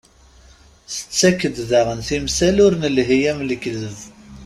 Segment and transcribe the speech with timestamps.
[0.93, 3.97] Tettak-d daɣen timsal ur nelhi am lekteb.